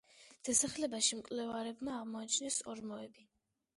დასახლებაში 0.47 1.19
მკვლევარებმა 1.19 1.95
აღმოაჩინეს 1.99 2.59
ორმოები. 2.75 3.29